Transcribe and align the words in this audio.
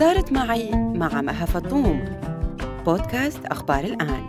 صارت 0.00 0.32
معي 0.32 0.70
مع 0.74 1.20
مها 1.20 1.46
فطوم 1.46 2.04
بودكاست 2.86 3.44
أخبار 3.44 3.84
الآن 3.84 4.24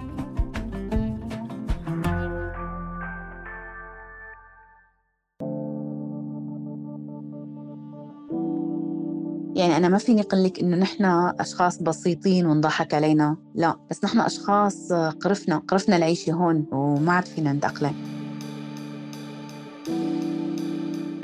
يعني 9.55 9.78
أنا 9.78 9.89
ما 9.89 9.97
فيني 9.97 10.21
أقول 10.21 10.44
لك 10.44 10.60
إنه 10.60 10.78
نحن 10.78 11.05
أشخاص 11.39 11.82
بسيطين 11.82 12.46
ونضحك 12.46 12.94
علينا، 12.94 13.38
لا، 13.56 13.76
بس 13.90 14.04
نحن 14.04 14.20
أشخاص 14.20 14.94
قرفنا، 14.94 15.58
قرفنا 15.58 15.98
العيشة 15.98 16.34
هون 16.34 16.66
وما 16.72 17.14
عاد 17.14 17.26
فينا 17.26 17.54
نتأقلم. 17.54 17.96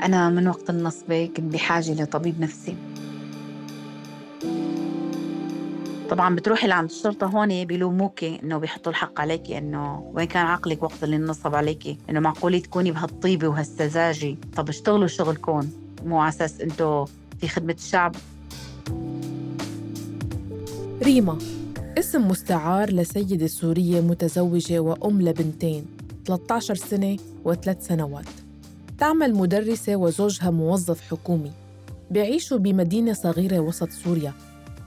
أنا 0.02 0.30
من 0.30 0.48
وقت 0.48 0.70
النصبة 0.70 1.26
كنت 1.36 1.54
بحاجة 1.54 2.02
لطبيب 2.02 2.40
نفسي. 2.40 2.76
طبعا 6.08 6.34
بتروحي 6.36 6.66
لعند 6.66 6.90
الشرطة 6.90 7.26
هون 7.26 7.64
بيلوموكي 7.64 8.40
إنه 8.42 8.58
بيحطوا 8.58 8.92
الحق 8.92 9.20
عليكي 9.20 9.58
إنه 9.58 10.10
وين 10.14 10.26
كان 10.26 10.46
عقلك 10.46 10.82
وقت 10.82 11.04
اللي 11.04 11.16
انصب 11.16 11.54
عليكي؟ 11.54 11.98
إنه 12.10 12.20
معقولة 12.20 12.58
تكوني 12.58 12.92
بهالطيبة 12.92 13.48
وهالسذاجة؟ 13.48 14.36
طب 14.56 14.68
اشتغلوا 14.68 15.06
شغلكم 15.06 15.68
مو 16.04 16.20
على 16.20 16.28
أساس 16.28 16.60
أنتوا 16.60 17.06
في 17.40 17.48
خدمة 17.48 17.72
الشعب؟ 17.72 18.16
ريما 21.02 21.38
اسم 21.98 22.28
مستعار 22.28 22.90
لسيدة 22.90 23.46
سورية 23.46 24.00
متزوجة 24.00 24.78
وأم 24.78 25.22
لبنتين 25.22 25.86
13 26.26 26.74
سنة 26.74 27.16
وثلاث 27.44 27.86
سنوات. 27.86 28.26
تعمل 28.98 29.34
مدرسة 29.34 29.96
وزوجها 29.96 30.50
موظف 30.50 31.00
حكومي. 31.10 31.52
بيعيشوا 32.10 32.58
بمدينة 32.58 33.12
صغيرة 33.12 33.58
وسط 33.58 33.90
سوريا. 33.90 34.32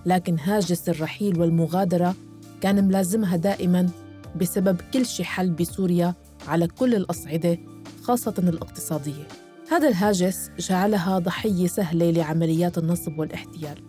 لكن 0.05 0.39
هاجس 0.39 0.89
الرحيل 0.89 1.39
والمغادرة 1.39 2.15
كان 2.61 2.87
ملازمها 2.87 3.37
دائما 3.37 3.89
بسبب 4.35 4.81
كل 4.93 5.05
شي 5.05 5.23
حل 5.23 5.49
بسوريا 5.49 6.13
على 6.47 6.67
كل 6.67 6.95
الأصعدة 6.95 7.57
خاصة 8.03 8.33
الاقتصادية. 8.37 9.27
هذا 9.71 9.87
الهاجس 9.87 10.49
جعلها 10.59 11.19
ضحية 11.19 11.67
سهلة 11.67 12.11
لعمليات 12.11 12.77
النصب 12.77 13.19
والاحتيال. 13.19 13.83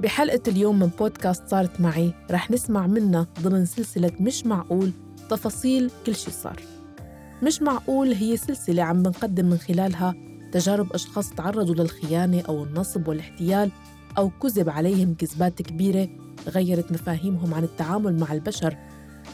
بحلقة 0.00 0.40
اليوم 0.48 0.78
من 0.78 0.90
بودكاست 0.98 1.48
صارت 1.48 1.80
معي 1.80 2.12
رح 2.30 2.50
نسمع 2.50 2.86
منا 2.86 3.26
ضمن 3.42 3.66
سلسلة 3.66 4.12
مش 4.20 4.46
معقول 4.46 4.92
تفاصيل 5.30 5.90
كل 6.06 6.14
شي 6.14 6.30
صار. 6.30 6.62
مش 7.42 7.62
معقول 7.62 8.12
هي 8.12 8.36
سلسلة 8.36 8.82
عم 8.82 9.02
بنقدم 9.02 9.46
من 9.46 9.58
خلالها 9.58 10.14
تجارب 10.52 10.92
أشخاص 10.92 11.30
تعرضوا 11.30 11.74
للخيانة 11.74 12.42
أو 12.48 12.64
النصب 12.64 13.08
والاحتيال 13.08 13.70
أو 14.20 14.30
كذب 14.42 14.68
عليهم 14.68 15.14
كذبات 15.14 15.62
كبيرة 15.62 16.08
غيرت 16.48 16.92
مفاهيمهم 16.92 17.54
عن 17.54 17.64
التعامل 17.64 18.20
مع 18.20 18.32
البشر 18.32 18.76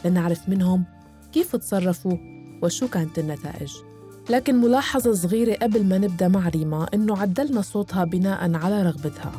لنعرف 0.05 0.49
منهم 0.49 0.85
كيف 1.33 1.55
تصرفوا 1.55 2.17
وشو 2.63 2.87
كانت 2.87 3.19
النتائج. 3.19 3.71
لكن 4.29 4.55
ملاحظة 4.55 5.13
صغيرة 5.13 5.53
قبل 5.53 5.85
ما 5.85 5.97
نبدأ 5.97 6.27
مع 6.27 6.49
ريما 6.49 6.87
إنه 6.93 7.17
عدلنا 7.17 7.61
صوتها 7.61 8.03
بناء 8.03 8.55
على 8.55 8.81
رغبتها. 8.81 9.31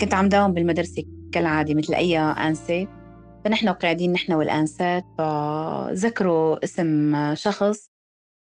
كنت 0.00 0.14
عم 0.14 0.28
داوم 0.28 0.52
بالمدرسة 0.52 1.04
كالعادة 1.32 1.74
مثل 1.74 1.94
أي 1.94 2.18
أنسة. 2.18 2.88
فنحن 3.44 3.68
قاعدين 3.68 4.12
نحن 4.12 4.32
والأنسات 4.32 5.04
فذكروا 5.18 6.64
اسم 6.64 7.14
شخص 7.34 7.91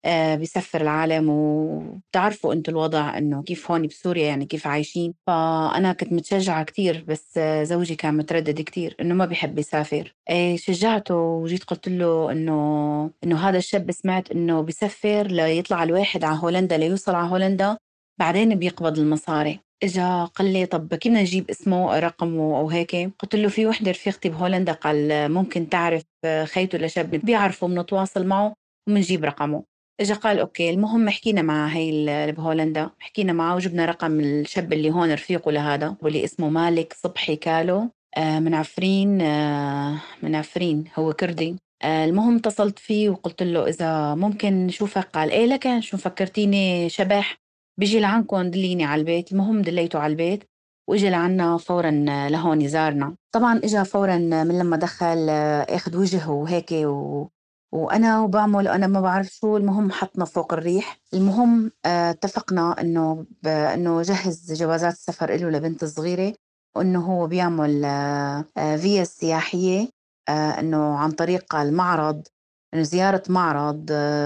بيسفر 0.08 0.82
العالم 0.82 1.30
وبتعرفوا 1.30 2.54
أنتم 2.54 2.72
الوضع 2.72 3.18
انه 3.18 3.44
كيف 3.44 3.72
هون 3.72 3.88
بسوريا 3.88 4.26
يعني 4.28 4.46
كيف 4.46 4.68
عايشين. 4.68 5.14
فأنا 5.28 5.94
كنت 5.94 6.14
متشجعة 6.14 6.64
كثير 6.64 7.06
بس 7.08 7.40
زوجي 7.64 7.96
كان 7.96 8.18
متردد 8.18 8.62
كثير 8.62 8.96
إنه 9.02 9.16
ما 9.16 9.26
بيحب 9.26 9.60
يسافر. 9.60 10.16
إيه 10.30 10.58
شجعته 10.58 11.16
وجيت 11.16 11.64
قلت 11.64 11.90
له 11.90 12.32
إنه 12.32 13.12
إنه 13.24 13.50
هذا 13.50 13.58
الشاب 13.58 13.92
سمعت 13.92 14.32
إنه 14.32 14.62
بيسفر 14.62 15.28
ليطلع 15.28 15.84
الواحد 15.84 16.24
على 16.24 16.40
هولندا 16.42 16.78
ليوصل 16.78 17.16
على 17.16 17.30
هولندا 17.32 17.78
بعدين 18.20 18.56
بيقبض 18.56 19.00
المصاري. 19.00 19.60
إجا 19.84 20.26
قال 20.26 20.54
لي 20.54 20.66
طب 20.66 20.88
كيف 20.90 21.12
بدنا 21.12 21.22
نجيب 21.22 21.50
اسمه 21.50 22.00
رقمه 22.00 22.58
أو 22.60 22.70
هيك؟ 22.70 22.96
قلت 23.20 23.36
له 23.36 23.50
في 23.50 23.68
وحدة 23.68 23.92
رفيقتي 23.92 24.30
بهولندا 24.30 24.72
قال 24.72 25.32
ممكن 25.32 25.70
تعرف 25.70 26.04
خيته 26.44 26.78
لشاب 26.78 27.10
بيعرفوا 27.10 27.68
بنتواصل 27.68 28.28
معه 28.28 28.54
وبنجيب 28.88 29.26
رقمه. 29.26 29.75
اجى 30.00 30.14
قال 30.14 30.40
أوكي 30.40 30.70
المهم 30.70 31.10
حكينا 31.10 31.42
مع 31.42 31.68
هي 31.68 31.90
اللي 31.90 32.32
بهولندا 32.32 32.90
حكينا 33.00 33.34
معه 33.34 33.56
وجبنا 33.56 33.86
رقم 33.86 34.20
الشاب 34.20 34.74
اللي 34.74 34.92
هون 34.92 35.14
رفيقه 35.14 35.52
لهذا 35.52 35.96
واللي 36.02 36.24
اسمه 36.24 36.50
مالك 36.50 36.94
صبحي 36.94 37.36
كالو. 37.36 37.90
آه، 38.18 38.40
من 38.40 38.54
عفرين 38.54 39.22
آه، 39.22 40.02
من 40.24 40.36
عفرين 40.36 40.84
هو 40.96 41.14
كردي. 41.14 41.56
آه، 41.84 42.06
المهم 42.06 42.36
اتصلت 42.36 42.80
فيه 42.80 43.10
وقلت 43.10 43.44
له 43.44 43.68
إذا 43.68 44.16
ممكن 44.16 44.68
نشوفك 44.68 45.08
قال 45.14 45.32
إيه 45.32 45.46
لك؟ 45.46 45.80
شو 45.80 45.98
فكرتيني 45.98 46.90
شبح؟ 46.90 47.38
بيجي 47.80 48.00
لعندكم 48.00 48.52
دليني 48.52 48.84
على 48.86 49.00
البيت 49.00 49.32
المهم 49.32 49.62
دليته 49.62 50.00
على 50.00 50.12
البيت 50.12 50.44
واجى 50.90 51.10
لعنا 51.10 51.58
فورا 51.58 51.92
لهون 52.30 52.62
يزارنا. 52.62 53.16
طبعا 53.32 53.58
اجى 53.64 53.86
فورا 53.86 54.18
من 54.18 54.60
لما 54.60 54.78
دخل 54.78 55.30
أخذ 55.70 55.98
وجهه 55.98 56.32
وهيك 56.32 56.72
و... 56.72 57.28
وأنا 57.76 58.22
وبعمل 58.22 58.68
أنا 58.68 58.88
ما 58.88 59.02
بعرف 59.02 59.28
شو 59.28 59.58
المهم 59.58 59.92
حطنا 59.92 60.26
فوق 60.26 60.54
الريح. 60.54 61.00
المهم 61.14 61.72
آه، 61.86 62.10
اتفقنا 62.12 62.82
إنه 62.82 63.26
إنه 63.46 64.02
جهز 64.02 64.54
جوازات 64.54 64.94
السفر 64.94 65.36
له 65.36 65.50
لبنت 65.50 65.86
صغيرة 65.86 66.34
وإنه 66.76 67.00
هو 67.06 67.28
بيعمل 67.28 67.86
آه، 67.86 68.46
آه، 68.58 68.76
فيا 68.76 69.04
سياحيه 69.04 69.90
إنه 70.30 70.98
عن 70.98 71.12
طريق 71.12 71.56
المعرض 71.56 72.28
إنه 72.74 72.84
زيارة 72.84 73.24
معرض 73.30 73.86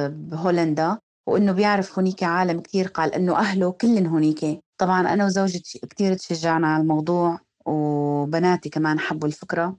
بهولندا. 0.10 0.98
وإنه 1.28 1.52
بيعرف 1.52 2.00
هنيك 2.00 2.24
عالم 2.24 2.60
كثير 2.60 2.88
قال 2.88 3.14
إنه 3.14 3.36
أهله 3.40 3.72
كلن 3.72 4.08
هنيك 4.08 4.60
طبعا 4.78 5.14
أنا 5.14 5.26
وزوجتي 5.26 5.80
كثير 5.80 6.14
تشجعنا 6.14 6.68
على 6.68 6.82
الموضوع 6.82 7.40
وبناتي 7.66 8.70
كمان 8.70 9.00
حبوا 9.00 9.28
الفكرة. 9.28 9.78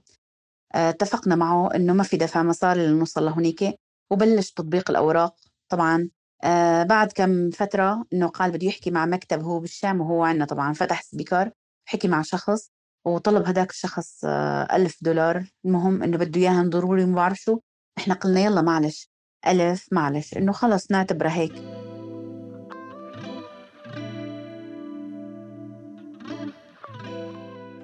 اتفقنا 0.75 1.35
معه 1.35 1.75
إنه 1.75 1.93
ما 1.93 2.03
في 2.03 2.17
دفع 2.17 2.43
مصاري 2.43 2.87
لنوصل 2.87 3.25
لهونيك 3.25 3.75
وبلش 4.11 4.51
تطبيق 4.51 4.89
الأوراق 4.89 5.35
طبعا. 5.69 6.09
آه 6.43 6.83
بعد 6.83 7.11
كم 7.11 7.49
فترة 7.49 8.05
إنه 8.13 8.27
قال 8.27 8.51
بده 8.51 8.67
يحكي 8.67 8.91
مع 8.91 9.05
مكتب 9.05 9.43
هو 9.43 9.59
بالشام 9.59 10.01
وهو 10.01 10.23
عندنا 10.23 10.45
طبعا 10.45 10.73
فتح 10.73 11.01
سبيكر 11.01 11.51
حكي 11.85 12.07
مع 12.07 12.21
شخص 12.21 12.71
وطلب 13.05 13.47
هداك 13.47 13.69
الشخص 13.69 14.21
آه 14.25 14.75
ألف 14.75 14.97
دولار. 15.01 15.45
المهم 15.65 16.03
إنه 16.03 16.17
بده 16.17 16.41
اياها 16.41 16.63
ضروري 16.63 17.05
ما 17.05 17.15
بعرف 17.15 17.37
شو. 17.37 17.59
إحنا 17.97 18.13
قلنا 18.13 18.39
يلا 18.39 18.61
معلش 18.61 19.09
ألف 19.47 19.87
معلش 19.91 20.37
إنه 20.37 20.51
خلص 20.51 20.91
نعتبرها 20.91 21.31
هيك. 21.35 21.53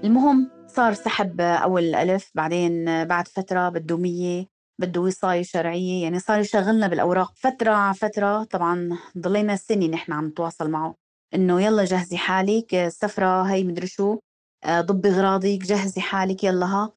المهم 0.04 0.57
صار 0.78 0.94
سحب 0.94 1.42
أول 1.42 1.96
ألف 1.96 2.32
بعدين 2.36 3.06
بعد 3.06 3.28
فترة 3.28 3.70
بده 3.70 3.98
مية 3.98 4.46
بده 4.82 5.02
وصاية 5.02 5.44
شرعية 5.44 6.04
يعني 6.04 6.20
صار 6.20 6.40
يشغلنا 6.40 6.88
بالأوراق. 6.88 7.34
فترة 7.36 7.72
على 7.72 7.94
فترة 7.94 8.44
طبعا 8.44 8.90
ضلينا 9.18 9.56
سنة 9.56 9.86
نحن 9.88 10.12
عم 10.12 10.28
نتواصل 10.28 10.70
معه. 10.70 10.96
إنه 11.34 11.62
يلا 11.62 11.84
جهزي 11.86 12.18
حالك 12.18 12.76
السفرة 12.76 13.42
هي 13.42 13.64
مدري 13.64 13.88
شو 13.88 14.20
آه، 14.64 14.82
ضبي 14.82 15.10
غراضك 15.10 15.60
جهزي 15.64 16.02
حالك 16.02 16.44
يلا 16.44 16.66
ها. 16.66 16.92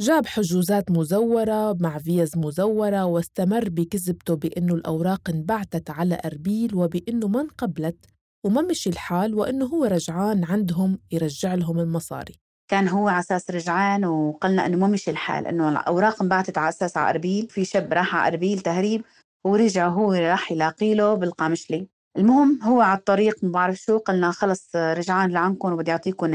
جاب 0.00 0.26
حجوزات 0.26 0.90
مزورة 0.90 1.76
مع 1.80 1.98
فيز 1.98 2.38
مزورة 2.38 3.04
واستمر 3.04 3.68
بكذبته 3.68 4.34
بأنه 4.36 4.74
الأوراق 4.74 5.30
انبعتت 5.30 5.90
على 5.90 6.20
أربيل 6.24 6.74
وبأنه 6.74 7.28
ما 7.28 7.40
انقبلت 7.40 8.06
وما 8.44 8.62
مشي 8.62 8.90
الحال 8.90 9.34
وأنه 9.34 9.66
هو 9.66 9.84
رجعان 9.84 10.44
عندهم 10.44 10.98
يرجع 11.12 11.54
لهم 11.54 11.78
المصاري. 11.80 12.45
كان 12.68 12.88
هو 12.88 13.08
على 13.08 13.18
أساس 13.18 13.50
رجعان 13.50 14.04
وقلنا 14.04 14.66
إنه 14.66 14.76
ما 14.76 14.86
مشي 14.86 15.10
الحال 15.10 15.46
إنه 15.46 15.68
الأوراق 15.68 16.22
انبعتت 16.22 16.58
على 16.58 16.68
أساس 16.68 16.96
على 16.96 17.10
أربيل 17.10 17.48
في 17.50 17.64
شاب 17.64 17.92
راح 17.92 18.14
على 18.16 18.32
أربيل 18.32 18.60
تهريب 18.60 19.04
ورجع 19.46 19.88
هو 19.88 20.12
راح 20.12 20.52
يلاقي 20.52 20.94
له 20.94 21.14
بالقامشلي. 21.14 21.88
المهم 22.18 22.62
هو 22.62 22.80
على 22.80 22.98
الطريق 22.98 23.44
ما 23.44 23.50
بعرف 23.50 23.76
شو 23.76 23.98
قلنا 23.98 24.30
خلص 24.30 24.76
رجعان 24.76 25.30
لعندكم 25.30 25.72
وبدي 25.72 25.92
أعطيكم 25.92 26.34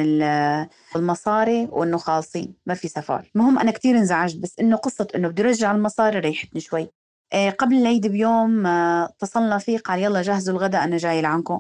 المصاري 0.95 1.67
وإنه 1.71 1.97
خالصين 1.97 2.53
ما 2.65 2.73
في 2.73 2.87
سفر. 2.87 3.31
المهم 3.35 3.59
أنا 3.59 3.71
كثير 3.71 3.97
انزعجت 3.97 4.37
بس 4.37 4.59
إنه 4.59 4.75
قصة 4.75 5.07
إنه 5.15 5.27
بدي 5.27 5.41
رجع 5.41 5.71
المصاري 5.71 6.19
ريحتني 6.19 6.61
شوي. 6.61 6.89
إيه 7.33 7.49
قبل 7.49 7.75
العيد 7.75 8.07
بيوم 8.07 8.67
آه، 8.67 9.05
اتصلنا 9.05 9.57
فيه 9.57 9.77
قال 9.77 9.99
يلا 9.99 10.21
جهزوا 10.21 10.53
الغداء 10.53 10.83
أنا 10.83 10.97
جاي 10.97 11.21
لعندكم. 11.21 11.59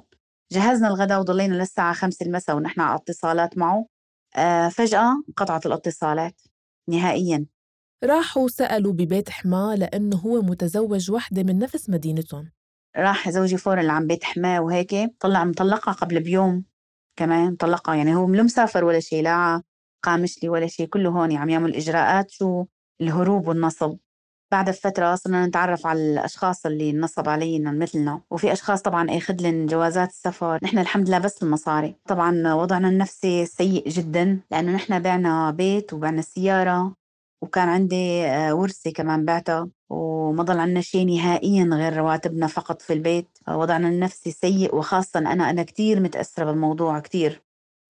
جهزنا 0.51 0.87
الغداء 0.87 1.19
وضلينا 1.19 1.55
للساعة 1.55 1.93
خمسة 1.93 2.25
المساء 2.25 2.55
ونحن 2.55 2.81
على 2.81 2.95
اتصالات 2.95 3.57
معه. 3.57 3.85
آه 4.35 4.69
فجأة 4.69 5.23
انقطعت 5.29 5.65
الاتصالات 5.65 6.41
نهائيا. 6.89 7.45
راحوا 8.03 8.47
سألوا 8.47 8.93
ببيت 8.93 9.29
حماة 9.29 9.75
لأنه 9.75 10.17
هو 10.17 10.41
متزوج 10.41 11.11
وحدة 11.11 11.43
من 11.43 11.59
نفس 11.59 11.89
مدينتهم. 11.89 12.51
راح 12.97 13.29
زوجي 13.29 13.57
فورا 13.57 13.81
لعم 13.81 14.07
بيت 14.07 14.23
حماة 14.23 14.61
وهيك 14.61 14.95
طلع 15.19 15.43
مطلقها 15.43 15.91
قبل 15.91 16.23
بيوم 16.23 16.65
كمان 17.15 17.55
طلقها 17.55 17.95
يعني 17.95 18.15
هو 18.15 18.27
ملو 18.27 18.43
مسافر 18.43 18.83
ولا 18.83 18.99
شيء 18.99 19.23
لا 19.23 19.63
قامش 20.03 20.43
لي 20.43 20.49
ولا 20.49 20.67
شيء 20.67 20.87
كله 20.87 21.09
هون 21.09 21.37
عم 21.37 21.49
يعمل 21.49 21.75
إجراءات 21.75 22.31
شو 22.31 22.65
الهروب 23.01 23.47
والنصب. 23.47 23.97
بعد 24.51 24.71
فترة 24.71 25.15
صرنا 25.15 25.45
نتعرف 25.47 25.87
على 25.87 26.13
الأشخاص 26.13 26.65
اللي 26.65 26.93
نصب 26.93 27.29
علينا 27.29 27.71
مثلنا 27.71 28.21
وفي 28.31 28.51
أشخاص 28.51 28.81
طبعا 28.81 29.17
أخذ 29.17 29.35
لهم 29.41 29.65
جوازات 29.65 30.09
السفر. 30.09 30.59
نحن 30.63 30.77
الحمد 30.79 31.07
لله 31.07 31.19
بس 31.19 31.43
المصاري. 31.43 31.95
طبعا 32.07 32.53
وضعنا 32.53 32.89
النفسي 32.89 33.45
سيء 33.45 33.89
جدا 33.89 34.39
لأنه 34.51 34.71
نحن 34.71 34.99
بعنا 34.99 35.51
بيت 35.51 35.93
وبعنا 35.93 36.21
سيارة 36.21 36.95
وكان 37.41 37.69
عندي 37.69 38.25
آه، 38.25 38.53
ورثة 38.53 38.91
كمان 38.91 39.25
بعتها 39.25 39.69
وما 39.89 40.43
ضل 40.43 40.59
عنا 40.59 40.81
شيء 40.81 41.05
نهائيا 41.07 41.63
غير 41.63 41.97
رواتبنا 41.97 42.47
فقط 42.47 42.81
في 42.81 42.93
البيت. 42.93 43.27
وضعنا 43.49 43.89
النفسي 43.89 44.31
سيء 44.31 44.75
وخاصة 44.75 45.19
أنا 45.19 45.49
أنا 45.49 45.63
كتير 45.63 45.99
متأثرة 45.99 46.45
بالموضوع 46.45 46.99
كتير. 46.99 47.41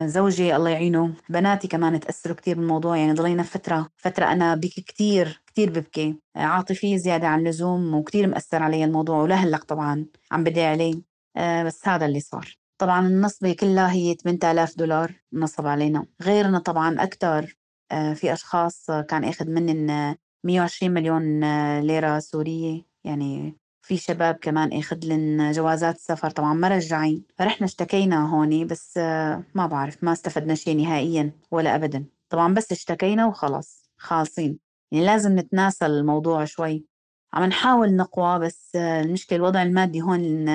زوجي 0.04 0.56
الله 0.56 0.70
يعينه 0.70 1.14
بناتي 1.30 1.68
كمان 1.68 2.00
تأثروا 2.00 2.36
كتير 2.36 2.56
بالموضوع 2.56 2.98
يعني 2.98 3.14
ضلينا 3.14 3.44
فترة 3.44 3.90
فترة 3.96 4.26
أنا 4.26 4.56
بكي 4.56 4.82
كتير 4.82 5.42
كتير 5.48 5.70
ببكي. 5.70 6.16
عاطفي 6.36 6.98
زيادة 6.98 7.28
عن 7.28 7.40
اللزوم 7.40 7.94
وكتير 7.94 8.28
مأثر 8.28 8.64
علي 8.64 8.84
الموضوع 8.84 9.22
ولهلق 9.22 9.64
طبعا 9.64 10.06
عم 10.32 10.44
بدي 10.44 10.62
عليه. 10.62 11.02
آه، 11.38 11.64
بس 11.64 11.88
هذا 11.88 12.06
اللي 12.06 12.20
صار. 12.20 12.58
طبعا 12.78 13.08
النصبة 13.08 13.54
كلها 13.54 13.92
هي 13.92 14.16
8000 14.16 14.78
دولار 14.78 15.14
نصب 15.34 15.68
علينا. 15.68 16.06
غيرنا 16.22 16.60
طبعا 16.60 17.04
أكتر 17.04 17.58
آه، 17.92 18.14
في 18.14 18.34
أشخاص 18.34 18.92
كان 18.92 19.24
أخذ 19.24 19.50
منن 19.50 20.16
120 20.44 20.94
مليون 20.94 21.44
آه، 21.44 21.82
ليرة 21.82 22.20
سورية 22.20 22.86
يعني 23.04 23.61
في 23.82 23.98
شباب 23.98 24.36
كمان 24.36 24.74
آخذ 24.74 24.98
لهم 25.04 25.52
جوازات 25.52 25.98
سفر. 25.98 26.30
طبعا 26.30 26.54
ما 26.54 26.68
رجعين 26.68 27.24
فرحنا 27.38 27.66
اشتكينا 27.66 28.30
هون 28.30 28.68
بس 28.68 28.98
آه، 28.98 29.44
ما 29.56 29.68
بعرف 29.68 30.04
ما 30.04 30.12
استفدنا 30.12 30.56
شيء 30.56 30.78
نهائيا 30.78 31.32
ولا 31.52 31.76
ابدا. 31.76 32.06
طبعا 32.30 32.54
بس 32.54 32.72
اشتكينا 32.72 33.26
وخلص 33.26 33.90
خالصين. 33.98 34.60
يعني 34.92 35.06
لازم 35.06 35.40
نتناسى 35.40 35.86
الموضوع 35.86 36.46
شوي. 36.46 36.86
عم 37.34 37.44
نحاول 37.44 37.96
نقوى 37.96 38.40
بس 38.40 38.76
المشكلة 38.76 39.38
الوضع 39.38 39.64
المادي 39.64 40.02
هون 40.02 40.48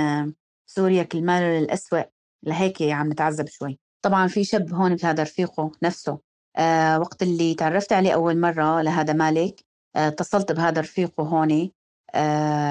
سوريا 0.67 1.02
كل 1.02 1.23
مال 1.23 1.43
الأسوأ. 1.43 2.02
لهيك 2.43 2.82
عم 2.82 3.12
نتعذب 3.12 3.49
شوي. 3.49 3.78
طبعا 4.02 4.26
في 4.28 4.44
شاب 4.44 4.75
هون 4.75 4.94
بهذا 4.96 5.23
رفيقه 5.23 5.73
نفسه 5.82 6.19
آه 6.56 6.99
وقت 6.99 7.23
اللي 7.23 7.55
تعرفت 7.55 7.93
عليه 7.93 8.14
أول 8.14 8.40
مرة 8.40 8.82
لهذا 8.82 9.12
مالك 9.12 9.64
آه 9.96 10.08
اتصلت 10.08 10.52
بهذا 10.52 10.81
رفيقه 10.81 11.23
هون 11.23 11.52
آه 11.52 11.70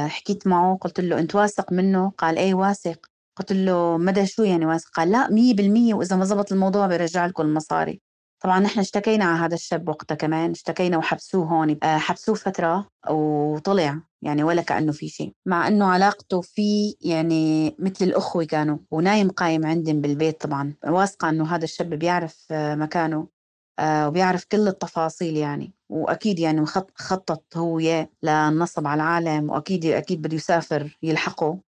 حكيت 0.07 0.47
معه 0.47 0.77
قلت 0.81 0.99
له 0.99 1.19
أنت 1.19 1.35
واثق 1.35 1.71
منه؟ 1.73 2.11
قال 2.17 2.37
إيه 2.37 2.53
واثق. 2.53 3.05
قلت 3.37 3.51
له 3.53 3.97
مدى 3.97 4.25
شو 4.25 4.43
يعني 4.43 4.65
واثق؟ 4.65 4.89
قال 4.93 5.11
لا 5.11 5.29
مية 5.31 5.55
بالمية 5.55 5.93
وإذا 5.93 6.15
ما 6.15 6.25
زبط 6.25 6.51
الموضوع 6.51 6.87
بيرجع 6.87 7.25
لكم 7.25 7.43
المصاري. 7.43 8.01
طبعا 8.43 8.59
نحن 8.59 8.79
اشتكينا 8.79 9.25
على 9.25 9.39
هذا 9.39 9.53
الشاب 9.55 9.89
وقتها 9.89 10.15
كمان 10.15 10.51
اشتكينا 10.51 10.97
وحبسوه 10.97 11.45
هون 11.45 11.77
آه 11.83 11.97
حبسوه 11.97 12.35
فترة 12.35 12.87
وطلع 13.09 13.99
يعني 14.21 14.43
ولا 14.43 14.61
كأنه 14.61 14.91
في 14.91 15.07
شيء. 15.09 15.33
مع 15.45 15.67
أنه 15.67 15.85
علاقته 15.85 16.41
فيه 16.41 16.93
يعني 17.01 17.75
مثل 17.79 18.05
الأخوة 18.05 18.43
كانوا 18.43 18.77
ونايم 18.91 19.29
قايم 19.29 19.65
عندهم 19.65 20.01
بالبيت 20.01 20.41
طبعا. 20.41 20.73
واثقة 20.87 21.29
أنه 21.29 21.55
هذا 21.55 21.63
الشاب 21.63 21.89
بيعرف 21.89 22.45
آه 22.51 22.75
مكانه. 22.75 23.17
آه 23.17 23.34
وبيعرف 23.81 24.45
كل 24.45 24.67
التفاصيل 24.67 25.37
يعني. 25.37 25.73
وأكيد 25.89 26.39
يعني 26.39 26.65
خطط 26.95 27.57
هو 27.57 27.79
للنصب 28.23 28.87
على 28.87 29.03
العالم 29.03 29.49
وأكيد 29.49 29.85
أكيد 29.85 30.21
بده 30.21 30.35
يسافر 30.35 30.97
يلحقه. 31.03 31.59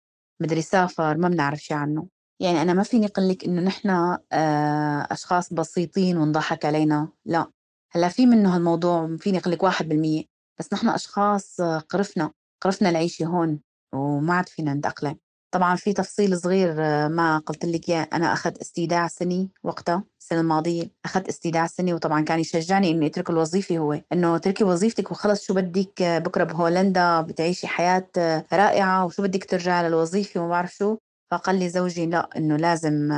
مدري 0.40 0.58
يسافر 0.58 1.16
ما 1.16 1.28
بنعرف 1.28 1.58
شيء 1.58 1.76
عنه. 1.76 2.06
يعني 2.40 2.62
أنا 2.62 2.72
ما 2.74 2.82
فيني 2.82 3.06
أقول 3.06 3.28
لك 3.28 3.44
إنه 3.44 3.62
نحن 3.62 3.90
آه، 4.32 5.06
أشخاص 5.10 5.52
بسيطين 5.52 6.16
وانضحك 6.18 6.64
علينا. 6.64 7.08
لا. 7.24 7.46
هلأ 7.92 8.08
في 8.08 8.26
منه 8.26 8.56
هالموضوع 8.56 9.16
فيني 9.16 9.38
أقول 9.38 9.52
لك 9.52 9.62
1% 9.62 10.24
بس 10.58 10.72
نحن 10.72 10.88
أشخاص 10.88 11.60
قرفنا 11.60 12.30
قرفنا 12.62 12.88
العيشة 12.90 13.24
هون 13.26 13.60
وما 13.94 14.34
عاد 14.34 14.48
فينا 14.48 14.74
نتأقلم. 14.74 15.25
طبعا 15.50 15.76
في 15.76 15.92
تفصيل 15.92 16.38
صغير 16.38 16.74
آه، 16.78 17.08
ما 17.08 17.38
قلت 17.38 17.64
لك 17.64 17.88
إياه. 17.88 18.08
أنا 18.12 18.32
اخذت 18.32 18.58
استيداع 18.58 19.08
سني 19.08 19.50
وقتها 19.62 20.04
السنة 20.20 20.40
الماضية 20.40 20.90
اخذت 21.04 21.28
استيداع 21.28 21.66
سني 21.66 21.94
وطبعا 21.94 22.20
كان 22.20 22.38
يشجعني 22.40 22.90
إني 22.90 23.06
أترك 23.06 23.30
الوظيفة 23.30 23.78
هو. 23.78 24.00
إنه 24.12 24.36
اتركي 24.36 24.64
وظيفتك 24.64 25.10
وخلص 25.10 25.44
شو 25.46 25.54
بدك؟ 25.54 26.02
آه، 26.02 26.18
بكرة 26.18 26.44
بهولندا 26.44 27.20
بتعيشي 27.20 27.66
حياة 27.66 28.08
آه، 28.18 28.44
رائعة 28.52 29.04
وشو 29.06 29.22
بدك 29.22 29.44
ترجعي 29.44 29.88
للوظيفة؟ 29.88 30.40
وما 30.40 30.48
بعرف 30.50 30.74
شو. 30.74 30.96
فقال 31.30 31.58
لي 31.58 31.68
زوجي 31.68 32.06
لا 32.06 32.28
إنه 32.36 32.56
لازم 32.56 33.08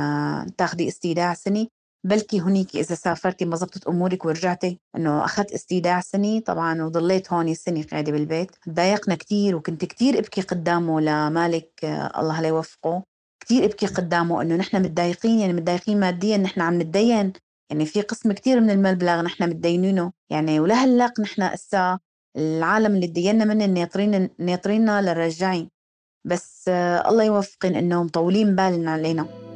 تاخذي 0.57 0.87
استيداع 0.87 1.33
سني. 1.33 1.71
بلكي 2.03 2.39
هنيك 2.39 2.75
إذا 2.75 2.95
سافرتي 2.95 3.45
ما 3.45 3.55
زبطت 3.55 3.87
أمورك 3.87 4.25
ورجعتي 4.25 4.79
إنه 4.95 5.25
أخذت 5.25 5.51
استيداع 5.51 6.01
سني 6.01 6.41
طبعا 6.41 6.83
وضليت 6.83 7.33
هون 7.33 7.53
سنه 7.53 7.83
قاعدة 7.83 8.11
بالبيت. 8.11 8.51
تضايقنا 8.65 9.15
كثير 9.15 9.55
وكنت 9.55 9.85
كثير 9.85 10.19
أبكي 10.19 10.41
قدامه 10.41 11.01
لمالك 11.01 11.71
الله 12.17 12.41
لا 12.41 12.47
يوفقه. 12.47 13.03
كثير 13.45 13.65
أبكي 13.65 13.85
قدامه 13.85 14.41
إنه 14.41 14.55
نحن 14.55 14.81
متضايقين 14.81 15.39
يعني 15.39 15.53
متضايقين 15.53 15.99
ماديا 15.99 16.37
نحن 16.37 16.61
عم 16.61 16.81
نتدين. 16.81 17.33
يعني 17.69 17.85
في 17.85 18.01
قسم 18.01 18.31
كثير 18.31 18.59
من 18.59 18.69
المبلغ 18.69 19.21
نحن 19.21 19.49
متدينينه. 19.49 20.11
يعني 20.29 20.59
ولهلق 20.59 21.19
نحن 21.19 21.41
إسا 21.41 21.99
العالم 22.37 22.95
اللي 22.95 23.07
تدينا 23.07 23.45
منه 23.45 23.65
ناطرين 23.65 24.29
ناطريننا 24.39 25.01
للرجعين. 25.01 25.69
بس 26.25 26.65
آه، 26.67 27.09
الله 27.09 27.23
يوفقن 27.23 27.75
انه 27.75 28.03
مطولين 28.03 28.55
بالنا 28.55 28.91
علينا. 28.91 29.48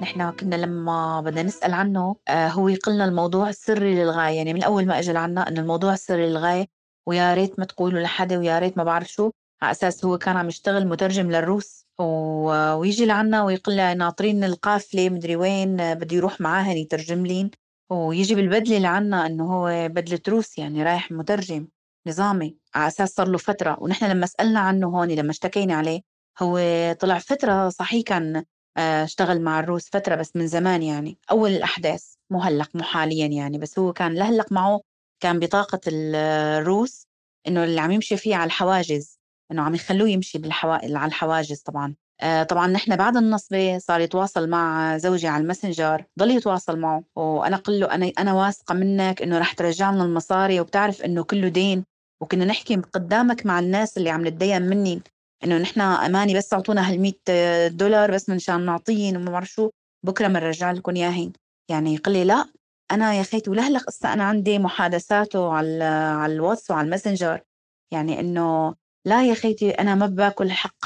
نحن 0.00 0.30
كنا 0.30 0.56
لما 0.56 1.20
بدنا 1.20 1.42
نسأل 1.42 1.74
عنه 1.74 2.16
آه، 2.28 2.48
هو 2.48 2.68
يقلنا 2.68 3.04
الموضوع 3.04 3.50
سري 3.50 3.94
للغاية. 3.94 4.36
يعني 4.36 4.54
من 4.54 4.62
أول 4.62 4.86
ما 4.86 4.98
أجى 4.98 5.12
لعنا 5.12 5.48
إنه 5.48 5.60
الموضوع 5.60 5.94
سري 5.94 6.26
للغاية 6.30 6.66
ويا 7.06 7.34
ريت 7.34 7.58
ما 7.58 7.64
تقولوا 7.64 8.00
لحدا 8.00 8.38
ويا 8.38 8.58
ريت 8.58 8.76
ما 8.76 8.84
بعرف 8.84 9.08
شو 9.08 9.30
على 9.62 9.70
أساس 9.70 10.04
هو 10.04 10.18
كان 10.18 10.36
عم 10.36 10.48
يشتغل 10.48 10.86
مترجم 10.88 11.30
للروس 11.30 11.86
ويجي 12.00 13.06
لعنا 13.06 13.44
ويقول 13.44 13.74
لنا 13.74 13.94
ناطرين 13.94 14.44
القافلة 14.44 15.08
مدري 15.10 15.36
وين 15.36 15.94
بده 15.94 16.16
يروح 16.16 16.40
معاهن 16.40 16.76
يترجم 16.76 17.26
لين. 17.26 17.50
ويجي 17.90 18.34
بالبدلة 18.34 18.78
لعنا 18.78 19.26
إنه 19.26 19.54
هو 19.54 19.88
بدلة 19.88 20.20
روس 20.28 20.58
يعني 20.58 20.82
رايح 20.82 21.10
مترجم 21.12 21.68
نظامي. 22.06 22.56
على 22.74 22.86
أساس 22.88 23.14
صار 23.14 23.28
له 23.28 23.38
فترة. 23.38 23.76
ونحن 23.80 24.04
لما 24.06 24.26
سألنا 24.26 24.60
عنه 24.60 24.86
هون 24.88 25.08
لما 25.08 25.30
اشتكينا 25.30 25.74
عليه 25.74 26.00
هو 26.42 26.58
طلع 27.00 27.18
فترة 27.18 27.68
صحيح 27.68 28.02
كان 28.04 28.44
اشتغل 28.76 29.40
مع 29.40 29.60
الروس 29.60 29.88
فترة 29.88 30.14
بس 30.14 30.36
من 30.36 30.46
زمان 30.46 30.82
يعني. 30.82 31.18
أول 31.30 31.50
الأحداث 31.50 32.14
مو 32.30 32.40
هلق 32.40 32.68
مو 32.74 32.82
حاليا 32.82 33.26
يعني 33.26 33.58
بس 33.58 33.78
هو 33.78 33.92
كان 33.92 34.14
لهلق 34.14 34.52
معه 34.52 34.80
كان 35.20 35.38
بطاقة 35.38 35.80
الروس 35.88 37.06
إنه 37.48 37.64
اللي 37.64 37.80
عم 37.80 37.90
يمشي 37.90 38.16
فيه 38.16 38.36
على 38.36 38.46
الحواجز 38.46 39.18
إنه 39.52 39.62
عم 39.62 39.74
يخلوه 39.74 40.08
يمشي 40.08 40.38
بالحوا... 40.38 40.96
على 40.96 41.08
الحواجز 41.08 41.60
طبعا. 41.60 41.94
آه 42.20 42.42
طبعا 42.42 42.66
نحن 42.66 42.96
بعد 42.96 43.16
النصبة 43.16 43.78
صار 43.78 44.00
يتواصل 44.00 44.48
مع 44.48 44.96
زوجي 44.98 45.28
على 45.28 45.42
الماسنجر 45.42 46.04
ضل 46.18 46.30
يتواصل 46.30 46.78
معه. 46.78 47.04
وأنا 47.16 47.56
قل 47.56 47.80
له 47.80 47.94
أنا 47.94 48.12
أنا 48.18 48.32
واثقة 48.32 48.74
منك 48.74 49.22
إنه 49.22 49.38
رح 49.38 49.52
ترجع 49.52 49.90
لنا 49.90 50.04
المصاري 50.04 50.60
وبتعرف 50.60 51.02
إنه 51.02 51.24
كله 51.24 51.48
دين 51.48 51.84
وكنا 52.22 52.44
نحكي 52.44 52.76
قدامك 52.76 53.46
مع 53.46 53.58
الناس 53.58 53.98
اللي 53.98 54.10
عم 54.10 54.26
نتدين 54.26 54.62
مني. 54.62 55.02
إنه 55.44 55.58
نحن 55.58 55.80
أماني 55.80 56.34
بس 56.34 56.52
أعطونا 56.52 56.90
هال 56.90 57.14
100 57.28 57.68
دولار 57.68 58.10
بس 58.10 58.28
منشان 58.28 58.64
نعطيهم 58.66 59.16
وما 59.16 59.30
بعرف 59.30 59.48
شو 59.48 59.70
بكرة 60.06 60.28
بنرجع 60.28 60.72
لكم 60.72 60.96
اياهن 60.96 61.32
يعني 61.70 61.96
قال 61.96 62.14
لي 62.14 62.24
لا 62.24 62.44
أنا 62.90 63.14
يا 63.14 63.22
خيتي 63.22 63.50
ولهلق 63.50 63.88
هسه 63.88 64.12
أنا 64.12 64.24
عندي 64.24 64.58
محادثاته 64.58 65.52
على 65.52 65.84
على 65.84 66.32
الواتس 66.34 66.70
وعلى 66.70 66.84
الماسنجر. 66.84 67.40
يعني 67.92 68.20
إنه 68.20 68.74
لا 69.04 69.24
يا 69.28 69.34
خيتي 69.34 69.70
أنا 69.70 69.94
ما 69.94 70.06
بآكل 70.06 70.50
حق 70.50 70.84